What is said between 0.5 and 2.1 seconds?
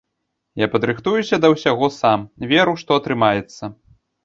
Я падрыхтуюся да ўсяго